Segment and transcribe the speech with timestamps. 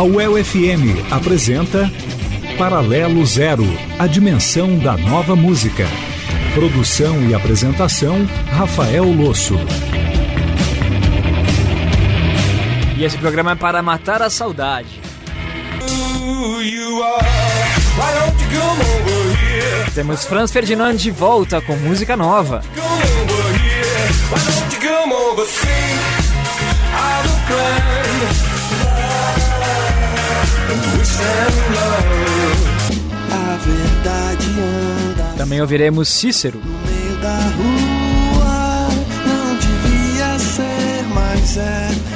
[0.00, 1.90] A UEL-FM apresenta
[2.56, 3.66] Paralelo Zero,
[3.98, 5.86] a dimensão da nova música.
[6.54, 9.56] Produção e apresentação, Rafael Losso.
[12.96, 15.00] E esse programa é para matar a saudade.
[15.82, 17.49] Ooh,
[19.94, 22.62] temos Franz Ferdinand de volta com música nova.
[35.36, 36.60] Também ouviremos Cícero.
[36.64, 38.88] No meio da rua,
[39.26, 42.09] não devia ser, mas é.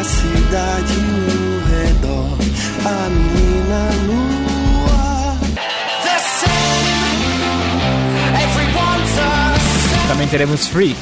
[0.00, 2.38] a cidade no redor,
[2.86, 5.36] a menina lua.
[6.40, 6.94] Same,
[10.08, 10.96] Também teremos Freak.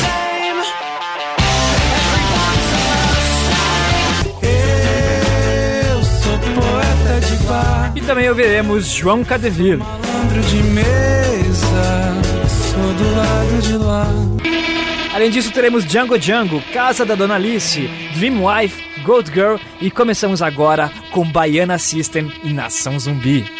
[0.00, 0.64] Same,
[4.42, 7.92] Eu sou poeta de bar.
[7.94, 9.76] E também ouviremos João Cadeville.
[9.76, 12.16] Malandro de mesa,
[12.72, 14.57] sou do lado de lá.
[15.18, 20.40] Além disso, teremos Django Django, Casa da Dona Alice, Dream Wife, Gold Girl e começamos
[20.40, 23.57] agora com Baiana System em Nação Zumbi.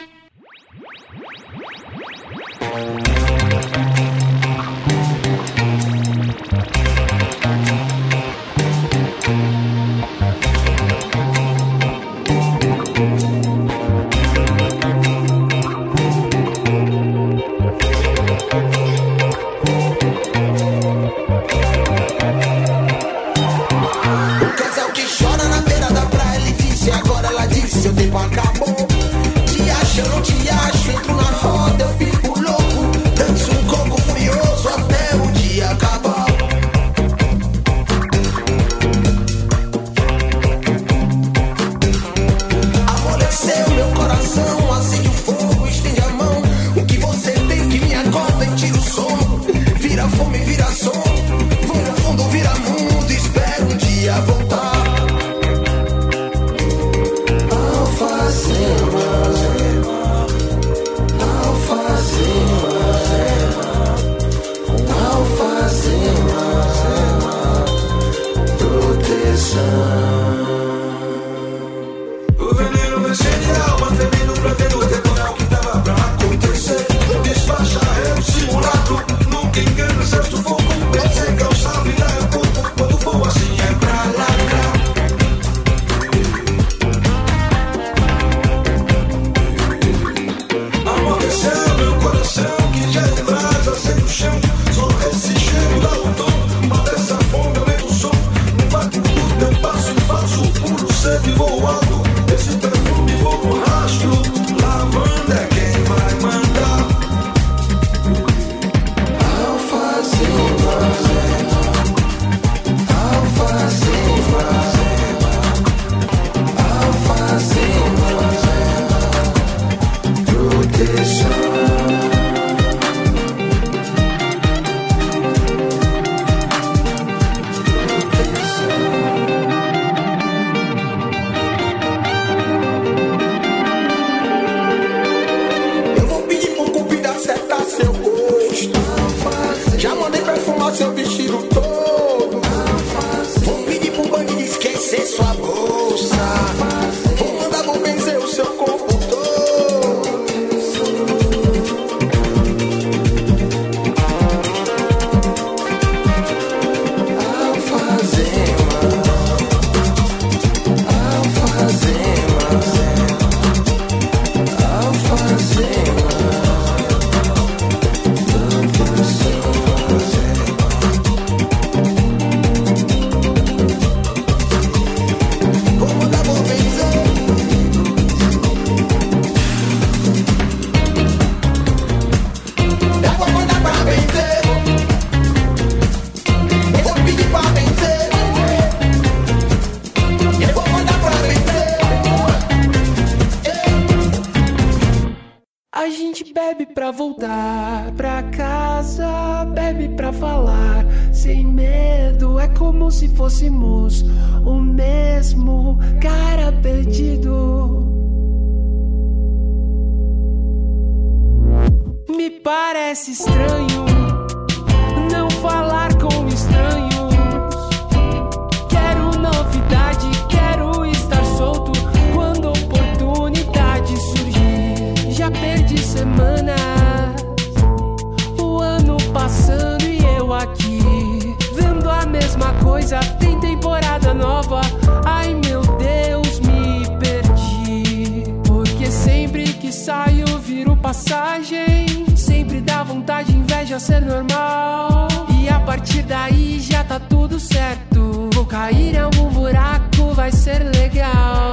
[240.98, 242.16] Passagem.
[242.16, 245.08] Sempre dá vontade, inveja ser normal.
[245.40, 248.28] E a partir daí já tá tudo certo.
[248.34, 251.52] Vou cair em algum buraco, vai ser legal.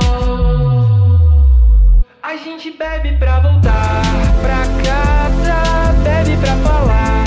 [2.23, 4.01] A gente bebe pra voltar
[4.41, 7.24] pra casa, bebe pra falar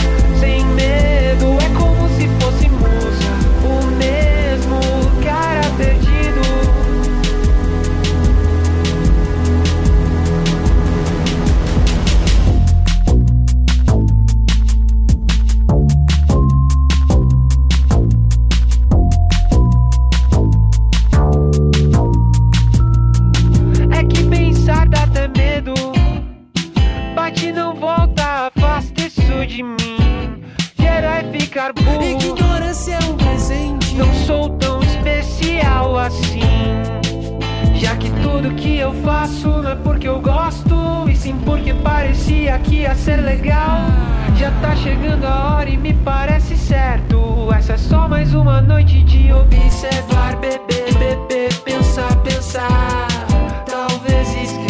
[31.59, 32.03] ficar burro.
[32.03, 33.95] Ignorância é um presente.
[33.97, 36.41] Não sou tão especial assim.
[37.75, 42.59] Já que tudo que eu faço não é porque eu gosto, e sim porque parecia
[42.61, 43.81] que ia ser legal.
[44.37, 47.49] Já tá chegando a hora e me parece certo.
[47.53, 53.09] Essa é só mais uma noite de observar, beber, beber, pensar, pensar.
[53.67, 54.68] Talvez esquecer,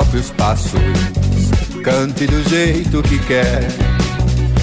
[0.00, 0.80] próprios passos,
[1.84, 3.68] cante do jeito que quer,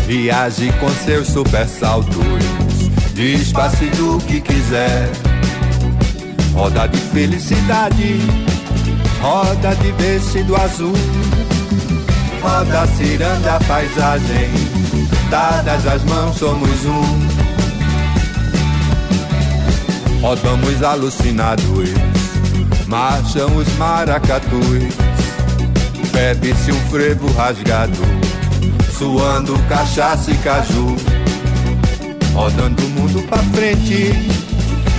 [0.08, 2.16] viaje com seus super saltos,
[3.14, 5.08] despace do que quiser.
[6.56, 8.20] Roda de felicidade,
[9.22, 10.96] roda de vestido azul,
[12.42, 14.50] roda ciranda paisagem,
[15.30, 17.28] dadas as mãos somos um.
[20.20, 22.18] Rodamos alucinados
[22.88, 25.07] marcham os maracatus.
[26.18, 28.00] Bebe-se um frevo rasgado,
[28.98, 30.96] suando cachaça e caju.
[32.34, 34.14] Rodando o mundo pra frente,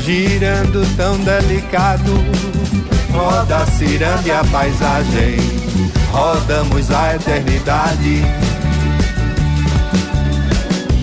[0.05, 2.13] girando tão delicado.
[3.13, 5.39] Roda ciranda a paisagem,
[6.13, 8.23] rodamos a eternidade.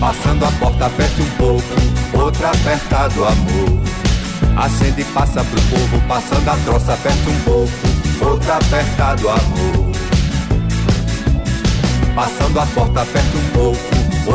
[0.00, 1.74] Passando a porta, aperte um pouco,
[2.14, 3.80] outra apertado amor.
[4.56, 9.95] Acende e passa pro povo, passando a troça, aperta um pouco, outra apertado amor.
[12.16, 13.78] Passando a porta, aperta um pouco,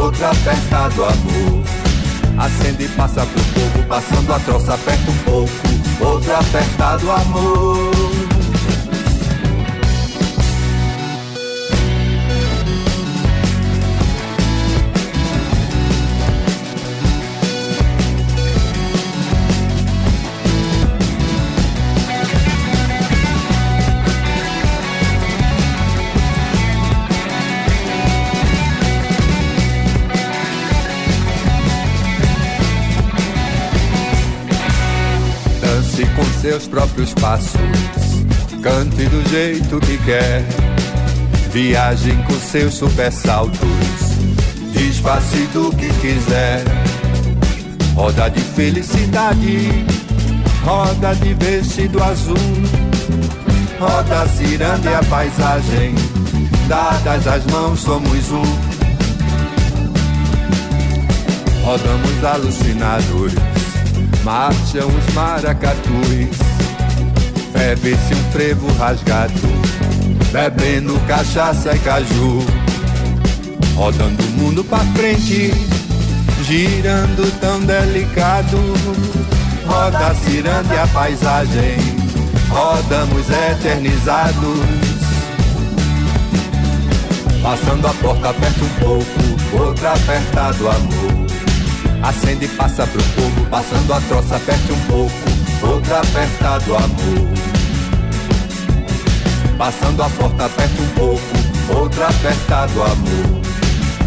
[0.03, 1.63] outra apertado amor.
[2.37, 5.51] Acende e passa pro povo, passando a troça, aperta um pouco,
[5.99, 8.30] outro apertado amor.
[36.51, 37.55] Seus próprios passos,
[38.61, 40.43] cante do jeito que quer,
[41.49, 43.57] viaje com seus super saltos,
[44.73, 46.61] Desface do que quiser.
[47.95, 49.85] Roda de felicidade,
[50.65, 52.35] roda de vestido azul.
[53.79, 55.95] Roda ciranda e a paisagem,
[56.67, 58.57] dadas as mãos somos um.
[61.63, 63.60] Rodamos alucinados,
[64.23, 66.29] marcham os maracatus.
[67.53, 69.33] Bebe-se um frevo rasgado,
[70.31, 72.45] bebendo cachaça e caju.
[73.75, 75.53] Rodando o mundo pra frente,
[76.43, 78.57] girando tão delicado.
[79.65, 81.77] Roda ciranda e a paisagem,
[82.49, 84.59] rodamos eternizados.
[87.41, 91.20] Passando a porta, aperta um pouco, outra apertado amor.
[92.03, 95.13] Acende e passa pro povo, passando a troça, aperte um pouco,
[95.61, 97.41] outra apertado amor.
[99.57, 103.41] Passando a porta, aperta um pouco, outra apertado amor.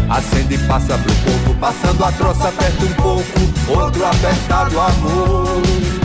[0.09, 6.04] Acende e passa pro povo, passando a troça, aperta um pouco, outro apertado amor.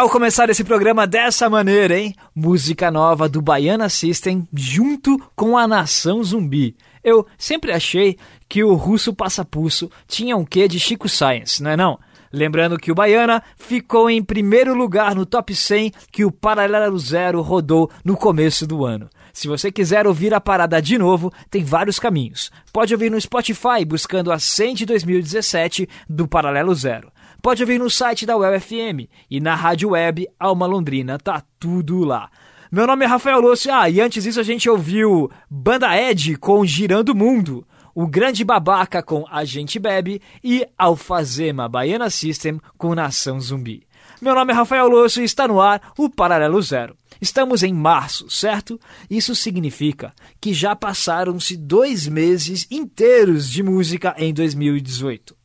[0.00, 2.14] Tal começar esse programa dessa maneira, hein?
[2.34, 6.74] Música nova do Baiana System junto com a Nação Zumbi.
[7.04, 8.16] Eu sempre achei
[8.48, 11.98] que o Russo Passapulso tinha um quê de Chico Science, não é não?
[12.32, 17.42] Lembrando que o Baiana ficou em primeiro lugar no top 100 que o Paralelo Zero
[17.42, 19.06] rodou no começo do ano.
[19.34, 22.50] Se você quiser ouvir a parada de novo, tem vários caminhos.
[22.72, 27.12] Pode ouvir no Spotify buscando a 100 de 2017 do Paralelo Zero.
[27.42, 32.30] Pode ouvir no site da UFM e na rádio web Alma Londrina, tá tudo lá.
[32.70, 33.72] Meu nome é Rafael Lúcio.
[33.72, 38.44] Ah, e antes disso a gente ouviu Banda Ed com Girando o Mundo, O Grande
[38.44, 43.86] Babaca com A Gente Bebe e Alfazema Baiana System com Nação Zumbi.
[44.20, 46.94] Meu nome é Rafael Lúcio e está no ar o Paralelo Zero.
[47.22, 48.78] Estamos em março, certo?
[49.08, 55.39] Isso significa que já passaram-se dois meses inteiros de música em 2018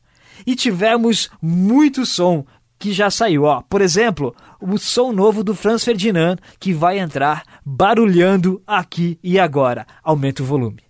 [0.46, 2.44] e tivemos muito som
[2.78, 3.44] que já saiu.
[3.44, 9.38] Ó, por exemplo, o som novo do Franz Ferdinand que vai entrar barulhando aqui e
[9.38, 9.86] agora.
[10.02, 10.84] Aumenta o volume.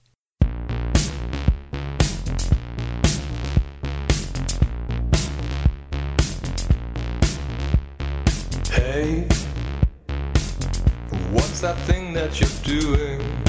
[8.73, 9.27] Hey,
[11.33, 13.46] what's that thing that you're doing?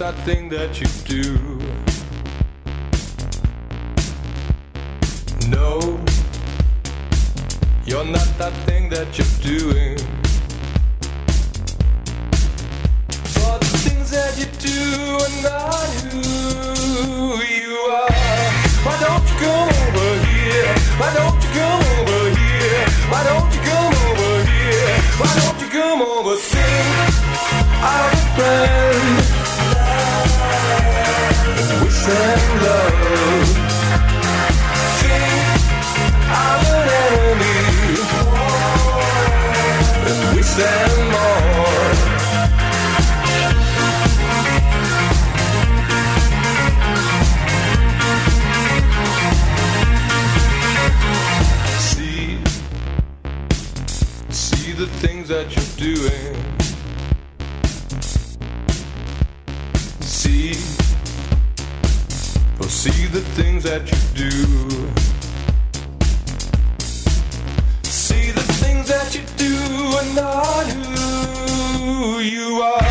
[0.00, 1.36] That thing that you do?
[5.50, 6.00] No,
[7.84, 9.98] you're not that thing that you're doing.
[13.28, 14.78] For the things that you do
[15.20, 18.10] are not who you are.
[18.80, 20.72] Why don't you come over here?
[20.96, 22.88] Why don't you come over here?
[23.12, 24.96] Why don't you come over here?
[25.20, 26.36] Why don't you come over?
[26.36, 27.20] Sing
[27.82, 29.19] out friend wish
[32.10, 33.59] and love.
[63.20, 64.30] The things that you do.
[67.82, 69.54] See the things that you do
[70.00, 70.66] and not
[71.76, 72.82] who you are.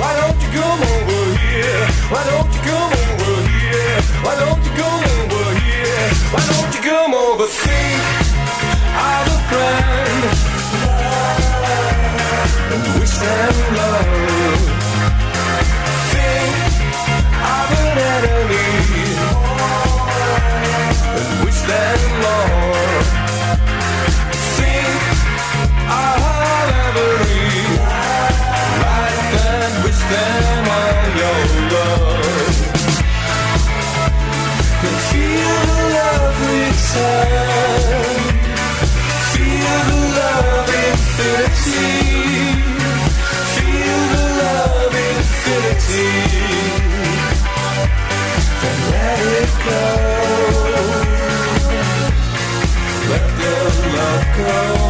[0.00, 1.86] Why don't you come over here?
[2.10, 3.98] Why don't you come over here?
[4.24, 6.08] Why don't you come over here?
[6.32, 7.46] Why don't you come over?
[7.46, 7.90] See,
[9.10, 10.22] I'm a friend.
[12.72, 14.61] And wish them
[36.92, 37.00] Feel
[39.88, 41.88] the love infinity.
[43.54, 46.10] Feel the love infinity.
[48.90, 49.82] Let it go.
[53.08, 53.52] Let the
[53.96, 54.81] love go.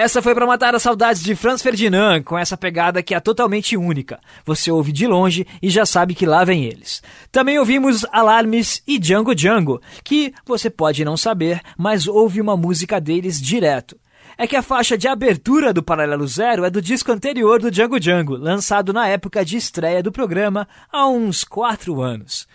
[0.00, 3.76] Essa foi para matar as saudades de Franz Ferdinand, com essa pegada que é totalmente
[3.76, 4.18] única.
[4.46, 7.02] Você ouve de longe e já sabe que lá vem eles.
[7.30, 12.98] Também ouvimos Alarmes e Django Django, que você pode não saber, mas ouve uma música
[12.98, 13.94] deles direto.
[14.38, 18.00] É que a faixa de abertura do Paralelo Zero é do disco anterior do Django
[18.00, 22.48] Django, lançado na época de estreia do programa há uns quatro anos.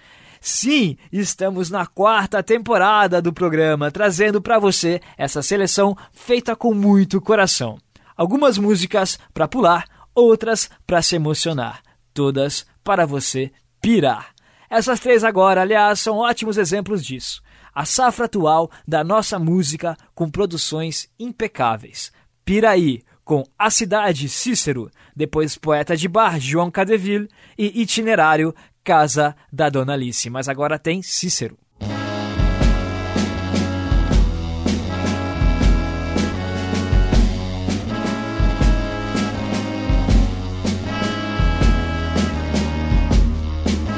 [0.48, 7.20] Sim, estamos na quarta temporada do programa, trazendo para você essa seleção feita com muito
[7.20, 7.80] coração.
[8.16, 11.82] Algumas músicas para pular, outras para se emocionar,
[12.14, 14.36] todas para você pirar.
[14.70, 17.42] Essas três agora, aliás, são ótimos exemplos disso.
[17.74, 22.12] A safra atual da nossa música com produções impecáveis.
[22.46, 27.28] Piraí, com A Cidade Cícero, depois Poeta de Bar João Cadeville
[27.58, 28.54] e Itinerário
[28.86, 30.30] Casa da Dona Alice.
[30.30, 31.58] Mas agora tem Cícero.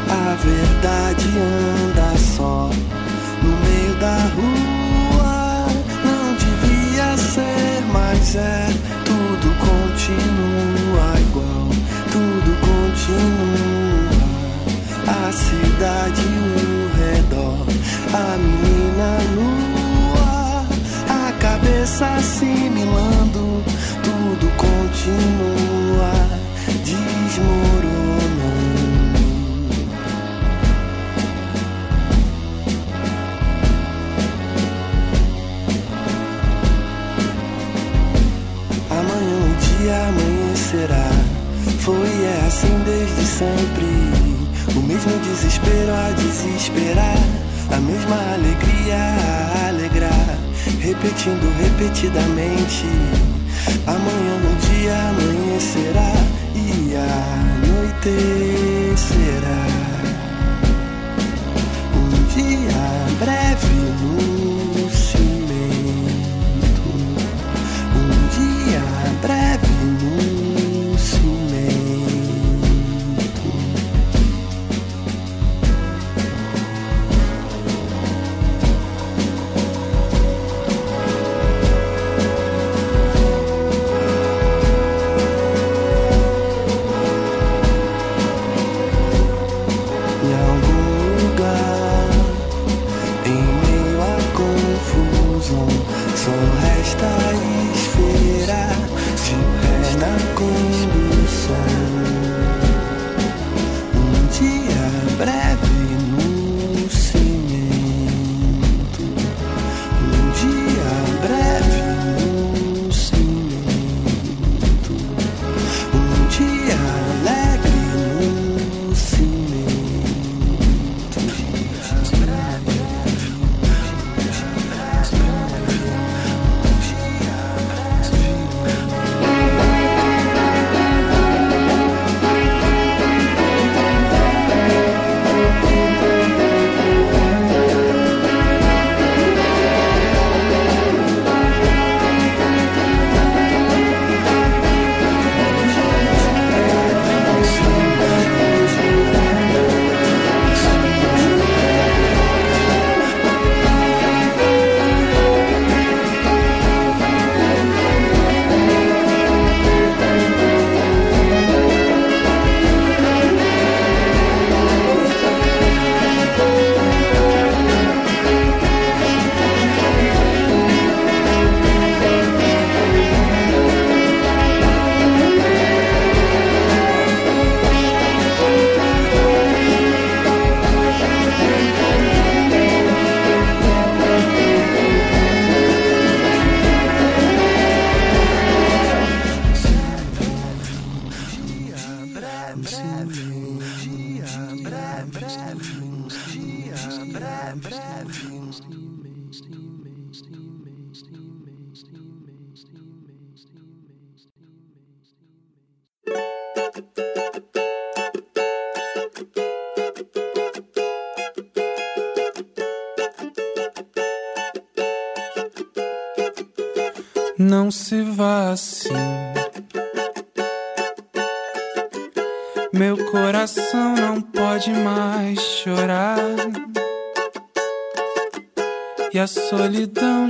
[0.10, 2.70] A verdade anda só
[3.44, 5.68] no meio da rua.
[6.06, 8.67] Não devia ser, mas é.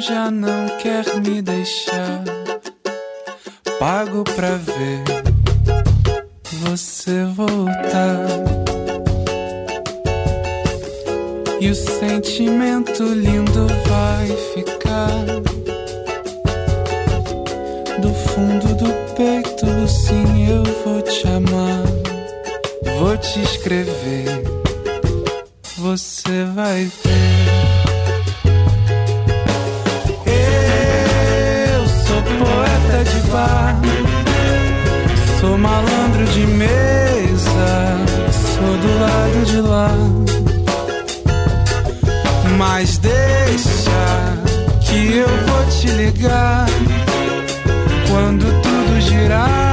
[0.08, 2.24] Já não quer me deixar.
[3.78, 5.04] pago pra ver
[6.62, 8.26] você voltar.
[11.60, 15.26] E o sentimento lindo vai ficar
[18.00, 19.88] do fundo do peito.
[19.88, 21.84] Sim, eu vou te amar,
[22.98, 24.42] vou te escrever.
[25.78, 27.67] Você vai ver.
[36.18, 37.98] Malandro de mesa,
[38.32, 39.92] sou do lado de lá.
[42.58, 43.92] Mas deixa
[44.82, 46.66] que eu vou te ligar
[48.10, 49.67] quando tudo girar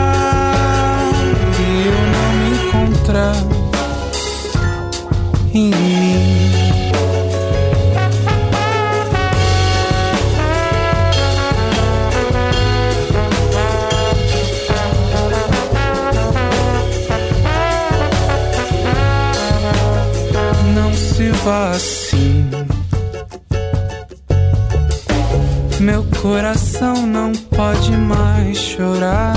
[26.24, 29.36] coração não pode mais chorar.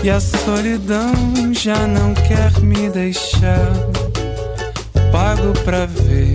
[0.00, 1.12] E a solidão
[1.52, 3.72] já não quer me deixar.
[5.10, 6.34] Pago pra ver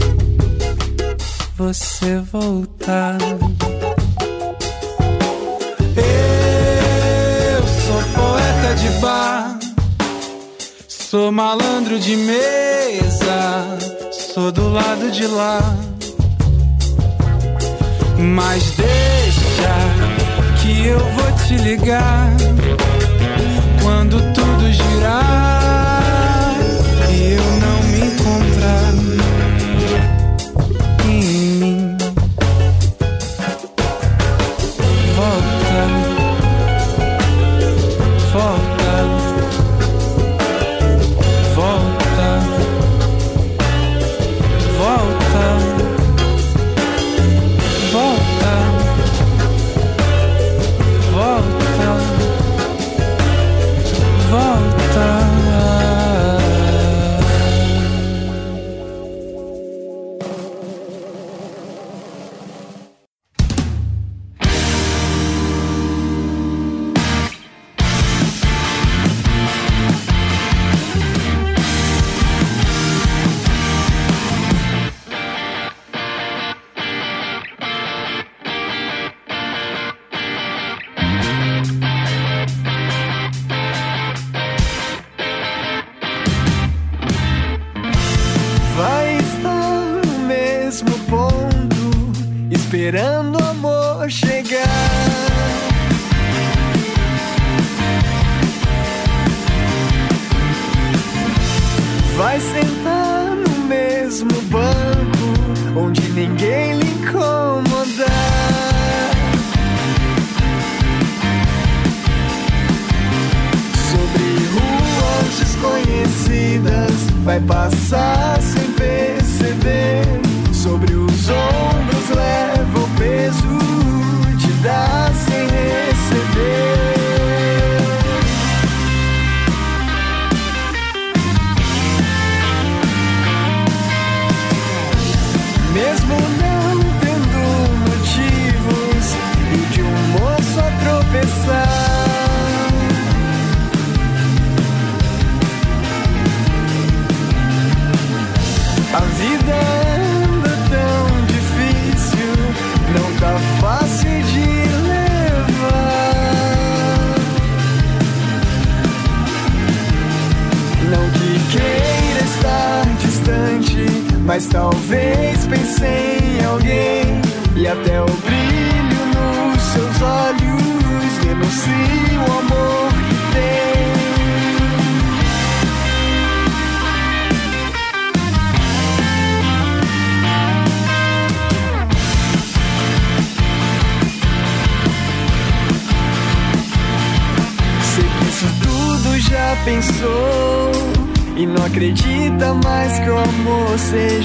[1.56, 3.18] você voltar.
[5.96, 9.60] Eu sou poeta de bar.
[10.90, 13.78] Sou malandro de mesa,
[14.12, 15.91] sou do lado de lá.
[18.22, 19.74] Mas deixa
[20.62, 22.30] que eu vou te ligar
[23.82, 25.61] quando tudo girar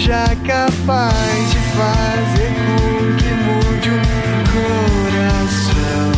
[0.06, 4.02] seja capaz de fazer com que mude um
[5.10, 6.12] coração.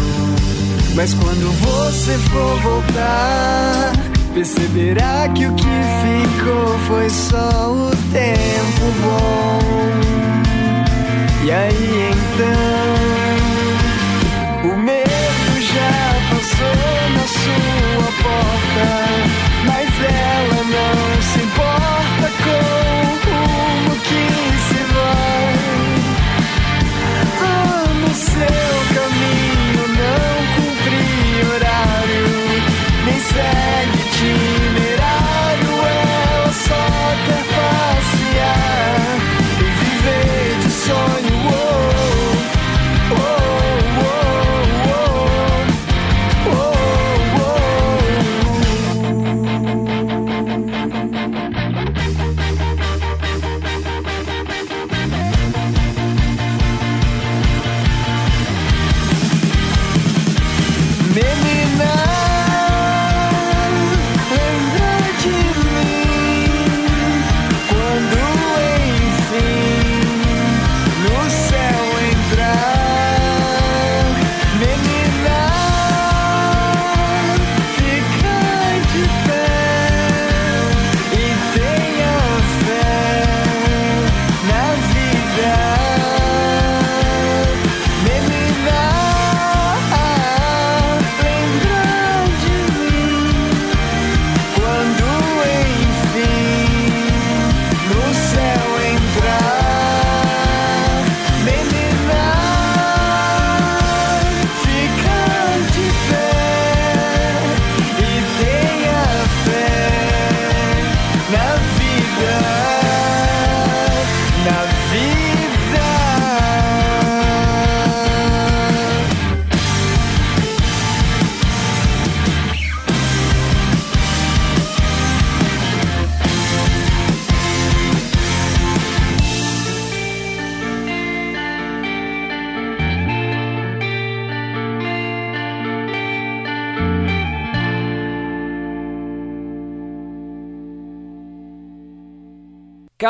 [0.95, 3.93] Mas quando você for voltar
[4.35, 9.59] Perceberá que o que ficou foi só o tempo bom.
[11.45, 12.71] E aí então
[14.71, 15.09] o meu
[15.81, 16.98] Ela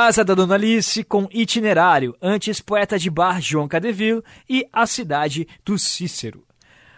[0.01, 5.49] Casa da Dona Alice com Itinerário, antes poeta de bar João Cadeville e A Cidade
[5.65, 6.45] do Cícero.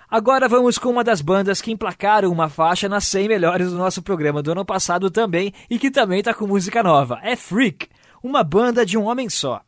[0.07, 4.03] Agora vamos com uma das bandas que emplacaram uma faixa nas 100 melhores do nosso
[4.03, 7.19] programa do ano passado também e que também está com música nova.
[7.23, 7.89] É Freak,
[8.23, 9.63] uma banda de um homem só.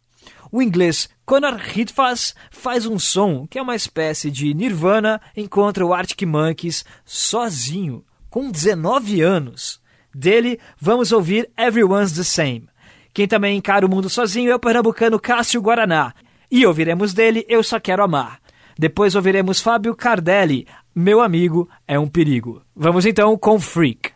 [0.50, 5.94] O inglês Conor Hitfaz faz um som que é uma espécie de Nirvana encontra o
[5.94, 9.80] Arctic Monkeys sozinho, com 19 anos.
[10.14, 12.71] Dele, vamos ouvir Everyone's the Same.
[13.14, 16.14] Quem também encara o mundo sozinho é o pernambucano Cássio Guaraná.
[16.50, 18.38] E ouviremos dele Eu Só Quero Amar.
[18.78, 22.62] Depois ouviremos Fábio Cardelli, Meu Amigo é um Perigo.
[22.74, 24.12] Vamos então com Freak.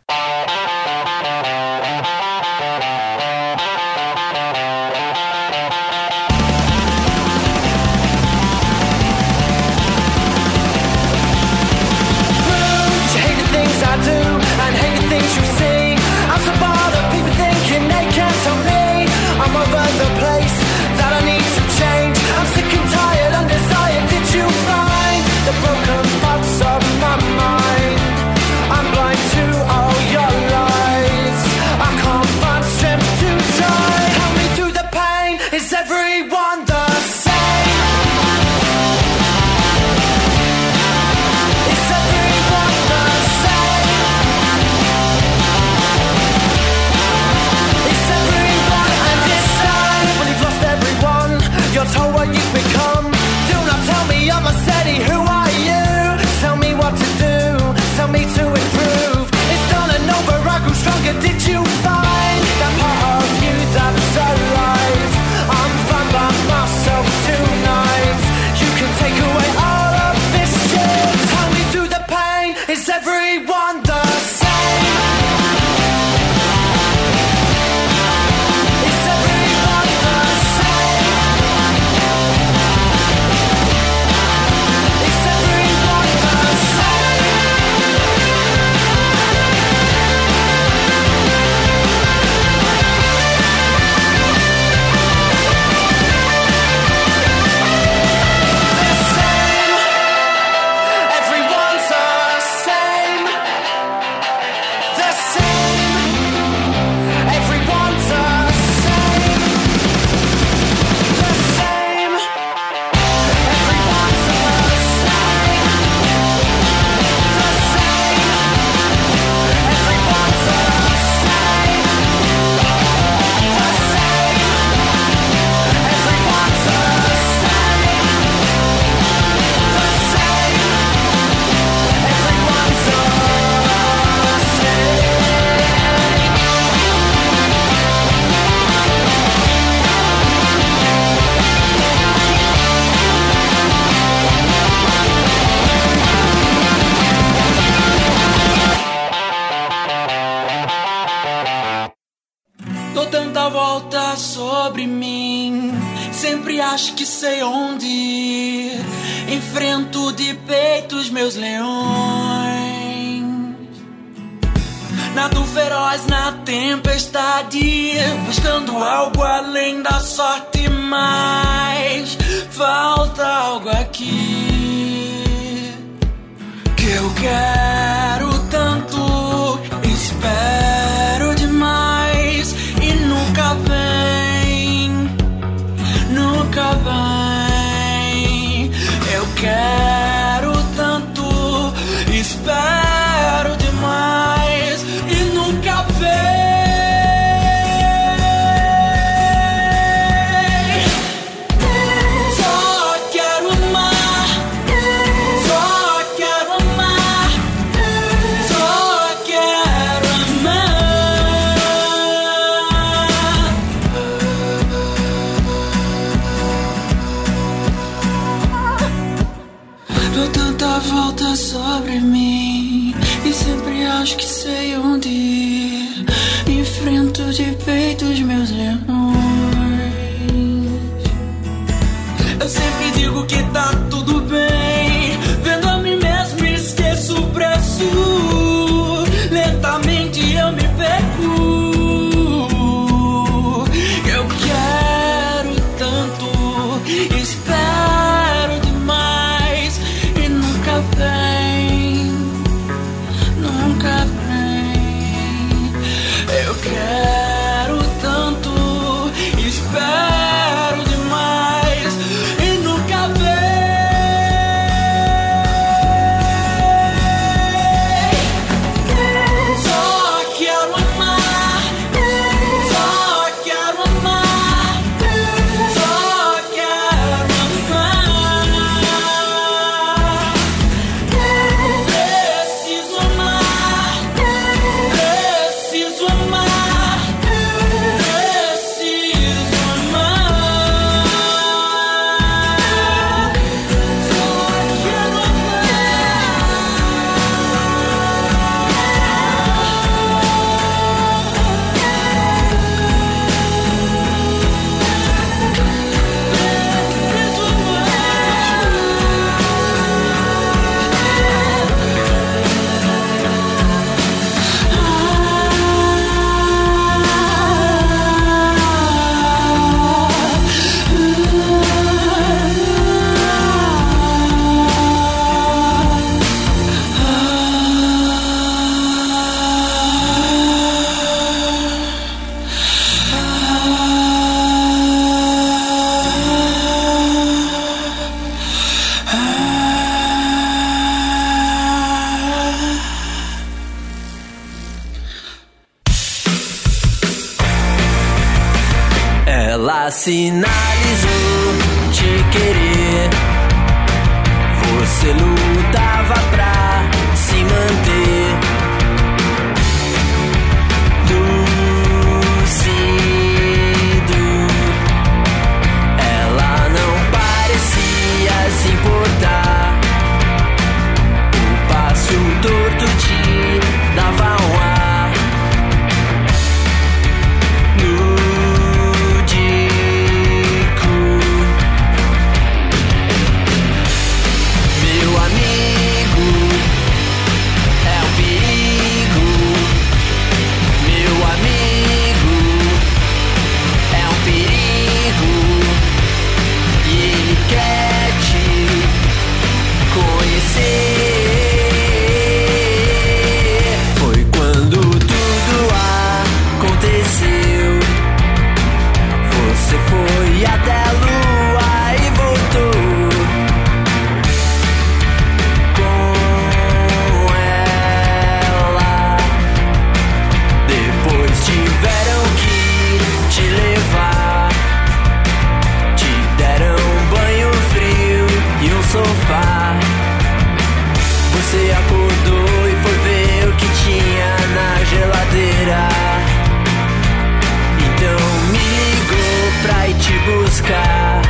[440.26, 441.22] Buscar.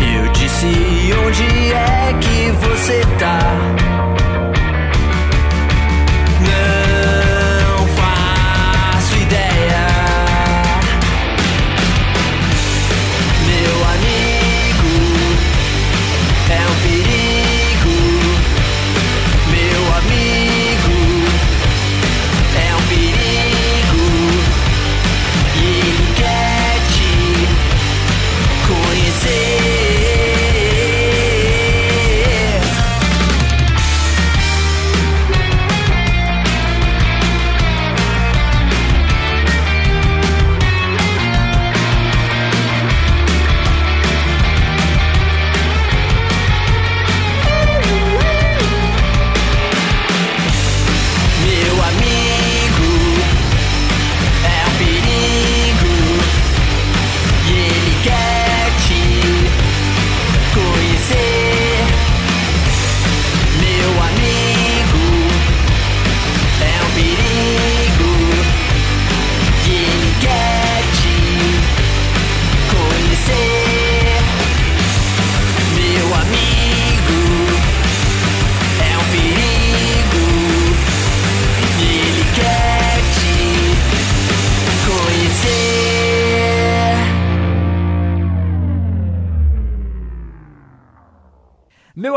[0.00, 3.71] Eu disse onde é que você tá?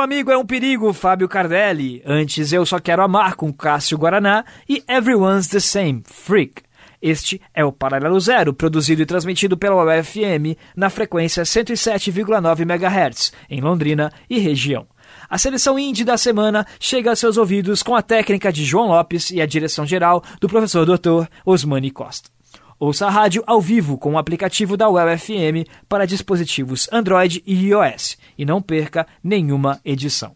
[0.06, 2.01] Amigo é um perigo, Fábio Cardelli.
[2.06, 6.62] Antes eu só quero amar com Cássio Guaraná e Everyone's the Same, Freak.
[7.01, 13.62] Este é o Paralelo Zero, produzido e transmitido pela UFM na frequência 107,9 MHz, em
[13.62, 14.86] Londrina e região.
[15.28, 19.32] A seleção indie da semana chega a seus ouvidos com a técnica de João Lopes
[19.32, 21.26] e a direção geral do professor Dr.
[21.43, 22.30] Osmani Costa.
[22.78, 28.17] Ouça a rádio ao vivo com o aplicativo da UFM para dispositivos Android e iOS
[28.38, 30.36] e não perca nenhuma edição.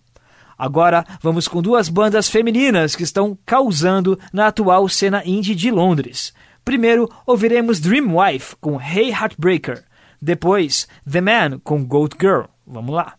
[0.58, 6.34] Agora vamos com duas bandas femininas que estão causando na atual cena indie de Londres.
[6.64, 9.84] Primeiro ouviremos Dreamwife com Hey Heartbreaker.
[10.22, 12.44] Depois The Man com Goat Girl.
[12.66, 13.16] Vamos lá.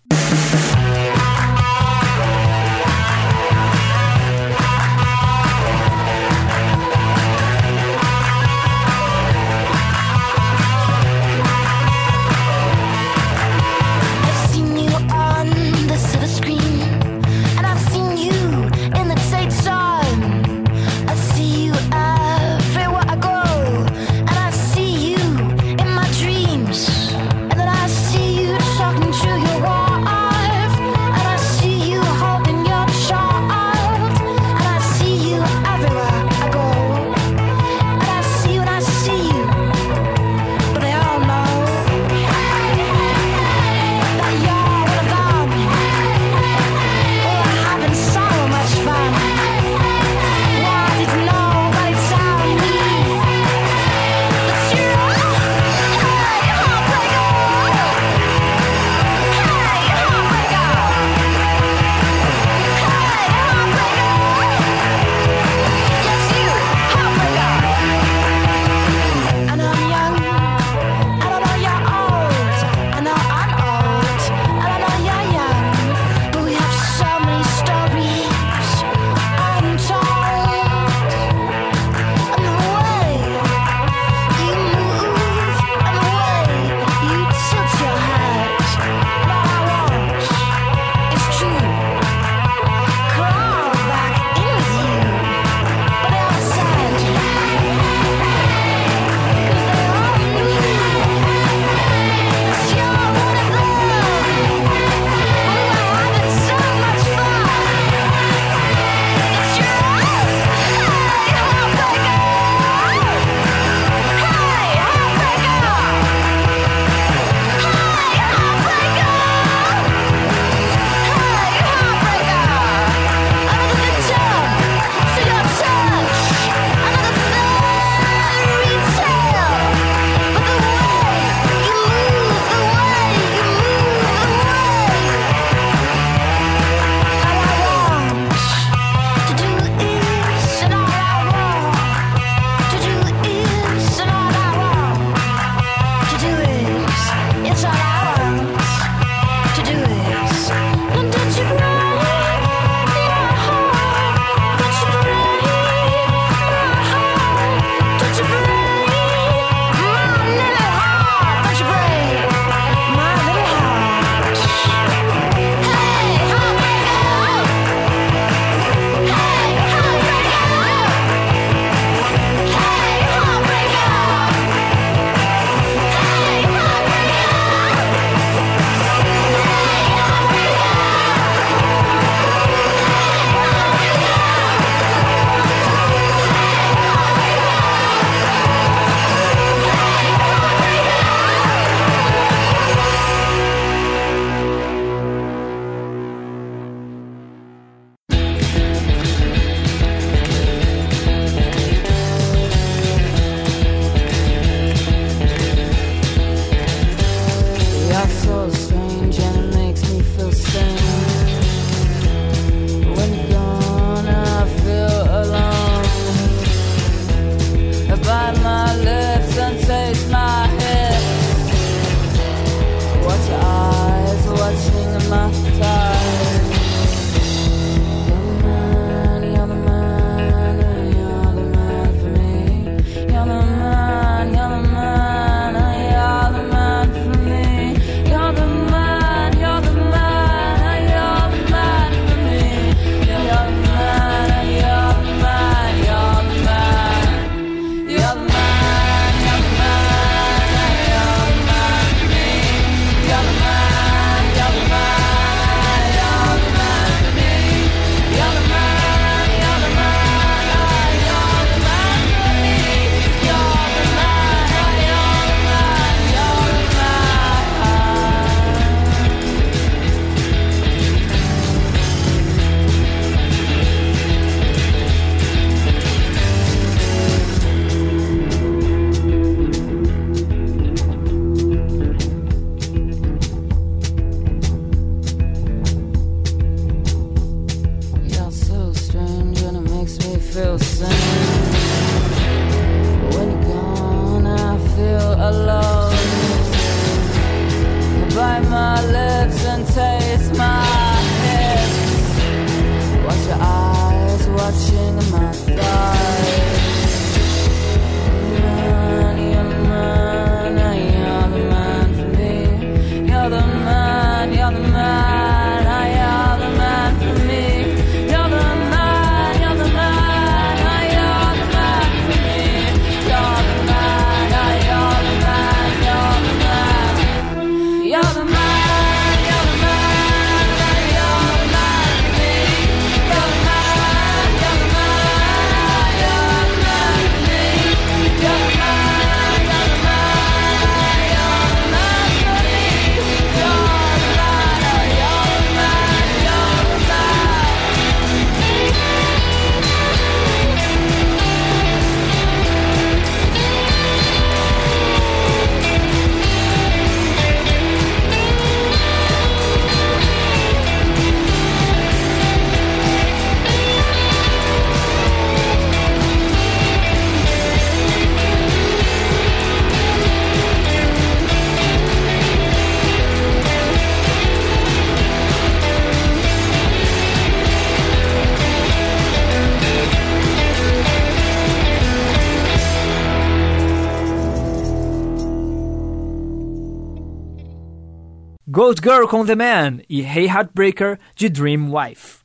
[388.70, 392.18] Gold Girl com The Man e Hey Heartbreaker de Dream Wife.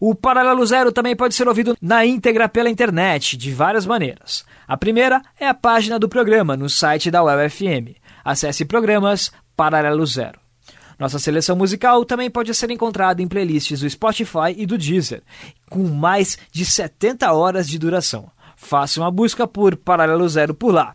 [0.00, 4.44] O Paralelo Zero também pode ser ouvido na íntegra pela internet, de várias maneiras.
[4.66, 7.94] A primeira é a página do programa no site da UFM.
[8.24, 10.40] Acesse Programas Paralelo Zero.
[10.98, 15.22] Nossa seleção musical também pode ser encontrada em playlists do Spotify e do Deezer,
[15.70, 18.28] com mais de 70 horas de duração.
[18.56, 20.92] Faça uma busca por Paralelo Zero por lá.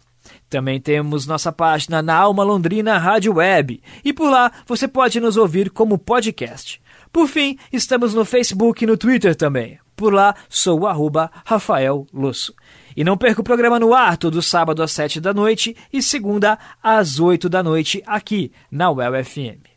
[0.49, 5.37] Também temos nossa página na Alma Londrina Rádio Web, e por lá você pode nos
[5.37, 6.81] ouvir como podcast.
[7.11, 9.79] Por fim, estamos no Facebook e no Twitter também.
[9.95, 12.53] Por lá, sou arroba Rafael Lusso.
[12.95, 16.57] E não perca o programa no ar todo sábado às 7 da noite e segunda
[16.81, 19.67] às 8 da noite aqui na UEL FM.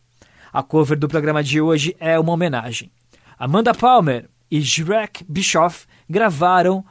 [0.52, 2.90] A cover do programa de hoje é uma homenagem.
[3.38, 6.84] Amanda Palmer e Shrek Bischoff gravaram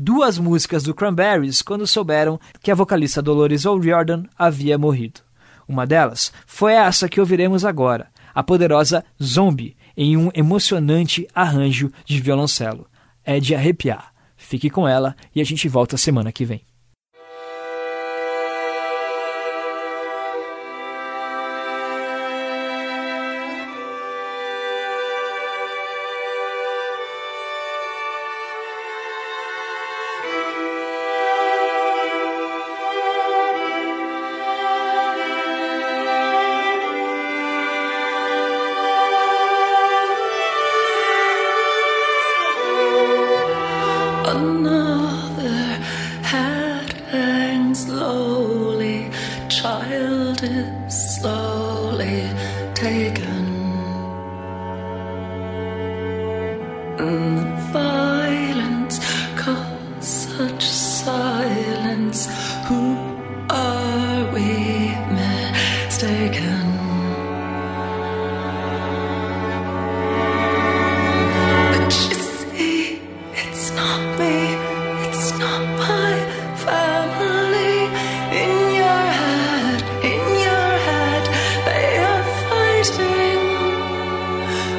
[0.00, 5.20] duas músicas do Cranberries quando souberam que a vocalista Dolores O'Riordan havia morrido.
[5.66, 12.20] Uma delas foi essa que ouviremos agora, a poderosa Zombie, em um emocionante arranjo de
[12.20, 12.86] violoncelo.
[13.24, 14.12] É de arrepiar.
[14.36, 16.67] Fique com ela e a gente volta semana que vem.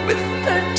[0.10, 0.79] with the